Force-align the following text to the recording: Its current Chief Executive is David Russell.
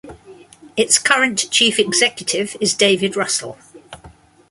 Its 0.75 0.97
current 0.97 1.45
Chief 1.51 1.77
Executive 1.77 2.57
is 2.59 2.73
David 2.73 3.15
Russell. 3.15 3.59